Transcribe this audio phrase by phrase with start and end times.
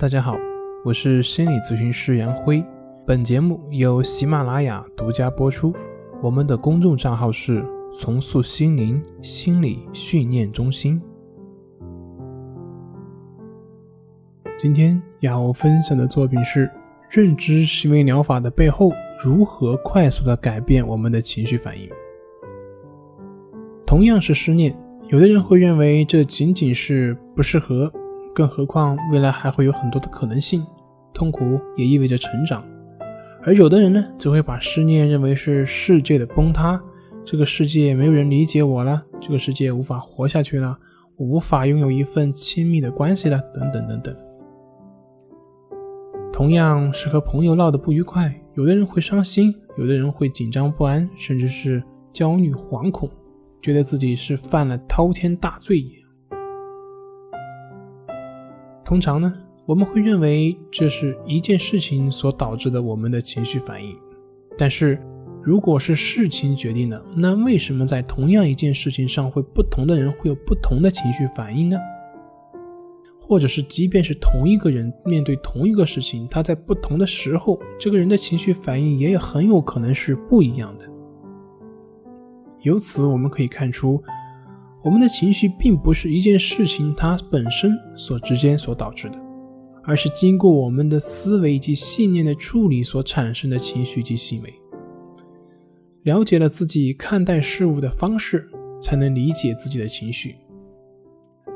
[0.00, 0.38] 大家好，
[0.84, 2.64] 我是心理咨询师杨辉。
[3.04, 5.74] 本节目由喜马拉雅独家播出。
[6.22, 7.64] 我们的公众账号是
[7.98, 11.02] “重塑心灵心理训练中心”。
[14.56, 16.70] 今天要分享的作品是：
[17.10, 21.90] 认知行为疗法的背后，如何快速的改变我们的情绪反应？
[23.84, 24.78] 同样是失恋，
[25.08, 27.92] 有的人会认为这仅仅是不适合，
[28.38, 30.64] 更何况未来还会有很多的可能性。
[31.12, 32.64] 痛苦也意味着成长。
[33.42, 36.80] 而有的人呢，则会把失恋认为是世界的崩塌，
[37.24, 40.78] 这个世界没有人理解我了，这个世界无法活下去了，
[41.16, 44.14] 我无法拥有一份亲密的关系了，等等等等。
[46.32, 51.82] 同样是和朋友闹得不愉快，有的人会伤心，有的人会紧张不安，甚至是
[52.12, 53.10] 焦虑惶恐。
[53.60, 55.97] 觉得自己是犯了滔天大罪也。
[58.88, 59.30] 通常呢，
[59.66, 63.94] 我们会认为这是一件事情所导致的我们的情绪反应。
[64.56, 64.98] 但是，
[65.42, 71.76] 如果是事情决定的，那为什么在同样一件事情上，会不同的人会有不同的情绪反应呢？
[73.20, 80.86] 或者是，即便是同一个人面对同一个事情，他在不同的时候，这个人的情绪反应也很有可能是不一样的。
[82.62, 84.02] 由此我们可以看出，
[84.82, 89.18] 我们的情绪并不是一件事情它本身所直接所导致的，
[89.82, 94.54] 而是经过我们的思维以及信念的处理所产生的情绪及行为。
[96.04, 98.48] 了解了自己看待事物的方式，
[98.80, 100.36] 才能理解自己的情绪。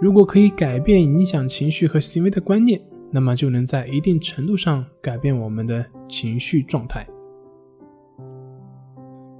[0.00, 2.78] 如果可以改变影响情绪和行为的观念，
[3.12, 7.06] 那么就能在一定程度上改变我们的情绪状态。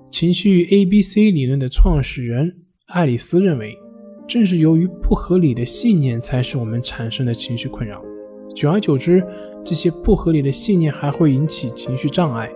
[0.08, 2.61] 情绪 A B C 理论的创始人
[2.92, 3.78] 爱丽丝认为，
[4.28, 8.04] 正是由于不合理的信念，才使我们产生的情绪困扰。
[8.54, 9.24] 久而久之，
[9.64, 12.50] 这些不合理的信念还会引起情绪障碍。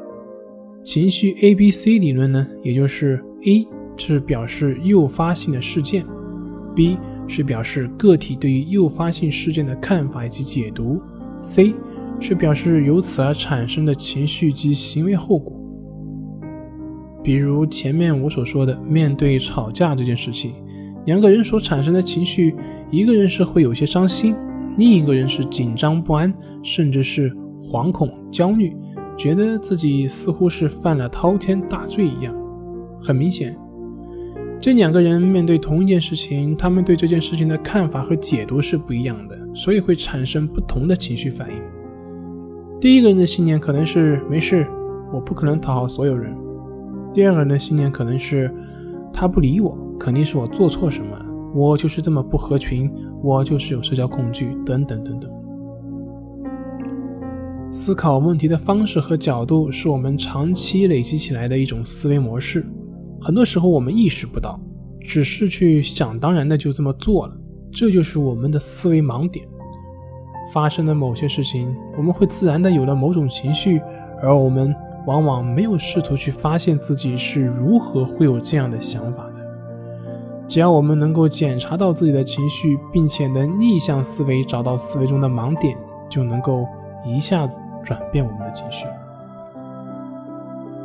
[0.85, 6.05] 情绪 A B C 理论呢，也就是 A 是表示诱发性的事件
[6.75, 11.01] ，B 是表示个体对于诱发性事件的看法以及解读
[11.41, 11.73] ，C
[12.21, 15.56] 是表示由此而产生的情绪及行为后果。
[17.27, 20.53] 比如前面我所说的，面对吵架这件事情，
[21.07, 22.55] 两个人所产生的情绪，
[22.89, 24.33] 一个人是会有些伤心，
[24.79, 26.33] 另一个人是紧张不安，
[26.63, 27.29] 甚至是
[27.65, 28.73] 惶恐、焦虑，
[29.17, 32.33] 觉得自己似乎是犯了滔天大罪一样。
[33.03, 33.59] 很明显，
[34.61, 41.57] 这两个人面对同一件事情，他们对这件事情的看法和解读是不一样的，所以会产生不同的情绪反应。
[42.81, 44.65] 第一个人的信念可能是没事，
[45.13, 46.33] 我不可能讨好所有人。
[47.17, 48.55] 第二个人的信念可能是，
[49.11, 55.31] 他不理我，肯定是我做错什么了，我就是这么不合群，我就是有社交恐惧，等等等等。
[57.73, 62.67] 思考问题的方式和角度是我们长期累积起来的一种思维模式，
[63.19, 64.61] 很多时候我们意识不到，
[65.01, 67.35] 只是去想当然的就这么做了，
[67.73, 69.47] 这就是我们的思维盲点。
[70.53, 73.81] 发生的某些事情，我们会自然的有了某种情绪，
[74.21, 74.77] 而我们。
[75.07, 79.33] 往往没有试图去发现自己是如何会有这样的想法的。
[80.47, 85.77] 只要我们能够检查到自己的情绪，并且能逆向思维找到思维中的盲点，
[86.09, 86.67] 就能够
[87.05, 88.87] 一下子转变我们的情绪。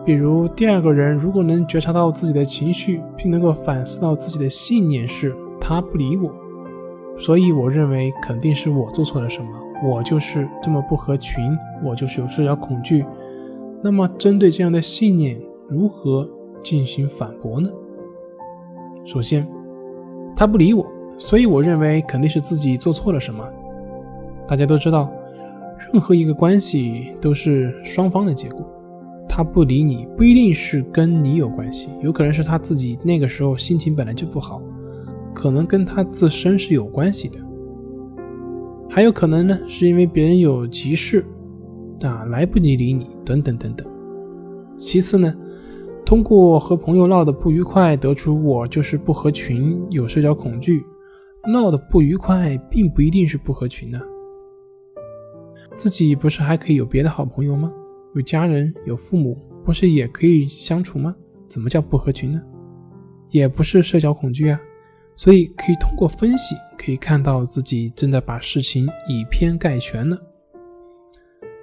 [0.03, 6.33] 比如，第二个人如果能觉察到自己的情绪，并能够反思到自己的信念是“他不理我”，
[7.19, 9.49] 所以我认为肯定是我做错了什么，
[9.87, 13.05] 我就是这么不合群，我就是有社交恐惧。
[13.83, 16.29] 那么，针对这样的信念，如何
[16.61, 17.69] 进行反驳呢？
[19.05, 19.47] 首先，
[20.35, 20.85] 他不理我，
[21.17, 23.43] 所以我认为肯定是自己做错了什么。
[24.47, 25.11] 大家都知道，
[25.91, 28.63] 任何一个关系都是双方的结果。
[29.27, 34.61] 他不理你，不一定是跟你有关系，有可能是他自己那个时候心情本来就不好，
[35.33, 37.39] 可能跟他自身是有关系的。
[38.89, 41.25] 还有可能呢，是因为别人有急事。
[42.03, 43.87] 啊，来不及理你，等等等等。
[44.77, 45.33] 其次呢，
[46.05, 50.83] 通过和朋友闹得不愉快，得出我就是不合群，有社交恐惧。
[51.51, 53.99] 闹得不愉快，并不一定是不合群呢。
[55.75, 57.71] 自己不是还可以有别的好朋友吗？
[58.13, 61.15] 有家人，有父母，不是也可以相处吗？
[61.47, 62.41] 怎么叫不合群呢？
[63.29, 64.59] 也不是社交恐惧啊。
[65.15, 70.17] 所以可以通过分析，可以看到自己正在把事情以偏概全了。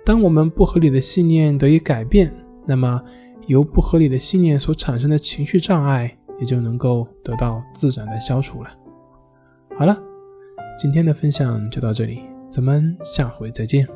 [0.08, 2.32] 当我们不合理的信念得以改变，
[2.64, 2.98] 那么
[3.46, 6.10] 由不合理的信念所产生的情绪障碍
[6.40, 8.70] 也就能够得到自然的消除了。
[9.76, 9.94] 好了，
[10.78, 13.86] 今天的分享就到这里，咱们下回再见。